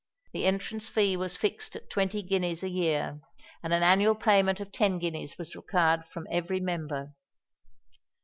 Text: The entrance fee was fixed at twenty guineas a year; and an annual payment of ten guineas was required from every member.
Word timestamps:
The 0.33 0.47
entrance 0.47 0.89
fee 0.89 1.15
was 1.15 1.37
fixed 1.37 1.75
at 1.75 1.91
twenty 1.91 2.23
guineas 2.23 2.63
a 2.63 2.69
year; 2.69 3.19
and 3.61 3.71
an 3.71 3.83
annual 3.83 4.15
payment 4.15 4.59
of 4.59 4.71
ten 4.71 4.97
guineas 4.97 5.37
was 5.37 5.55
required 5.55 6.07
from 6.07 6.25
every 6.31 6.59
member. 6.59 7.13